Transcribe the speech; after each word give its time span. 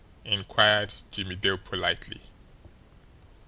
inquired 0.25 0.91
Jimmie 1.11 1.35
Dale 1.35 1.59
politely. 1.59 2.21